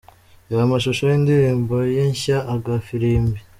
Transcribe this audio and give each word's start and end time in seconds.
Reba 0.47 0.61
amashusho 0.65 1.03
y'indirimbo 1.05 1.75
ye 1.95 2.03
nshya 2.11 2.37
'Agafirimbi'. 2.53 3.41